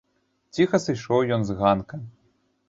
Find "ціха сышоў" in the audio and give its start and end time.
0.55-1.19